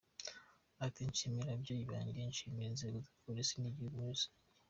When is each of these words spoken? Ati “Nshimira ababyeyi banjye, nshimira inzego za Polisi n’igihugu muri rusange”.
Ati 0.85 1.01
“Nshimira 1.09 1.49
ababyeyi 1.51 1.83
banjye, 1.91 2.19
nshimira 2.31 2.65
inzego 2.71 2.97
za 3.05 3.11
Polisi 3.23 3.53
n’igihugu 3.57 3.97
muri 3.99 4.13
rusange”. 4.15 4.35